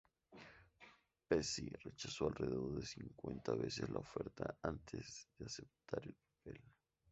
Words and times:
Pesci 1.27 1.69
rechazó 1.83 2.25
alrededor 2.25 2.73
de 2.79 2.87
cincuenta 2.87 3.53
veces 3.53 3.87
las 3.89 3.99
ofertas 4.01 4.55
antes 4.63 5.29
de 5.37 5.45
aceptar 5.45 6.01
el 6.07 6.15
papel. 6.15 6.59